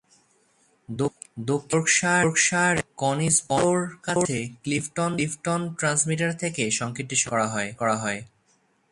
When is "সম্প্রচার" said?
7.17-7.67